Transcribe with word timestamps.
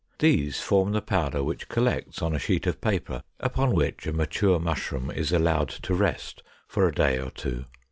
These 0.17 0.59
form 0.59 0.93
the 0.93 1.01
powder 1.03 1.43
which 1.43 1.69
collects 1.69 2.23
on 2.23 2.33
a 2.33 2.39
sheet 2.39 2.65
of 2.65 2.81
paper 2.81 3.21
upon 3.39 3.75
which 3.75 4.07
a 4.07 4.11
mature 4.11 4.59
Mushroom 4.59 5.11
is 5.11 5.31
allowed 5.31 5.69
to 5.69 5.93
rest 5.93 6.41
for 6.67 6.87
a 6.87 6.91
day 6.91 7.19
or 7.19 7.29
two. 7.29 7.65